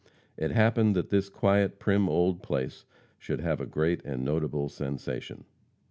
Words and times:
It 0.35 0.49
happened 0.49 0.95
that 0.95 1.09
this 1.11 1.29
quiet, 1.29 1.77
prim 1.77 2.09
old 2.09 2.41
place 2.41 2.85
should 3.19 3.39
have 3.41 3.61
a 3.61 3.67
great 3.67 4.03
and 4.03 4.25
notable 4.25 4.67
sensation. 4.67 5.43